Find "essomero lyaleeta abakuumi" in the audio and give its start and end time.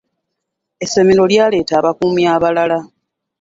0.83-2.23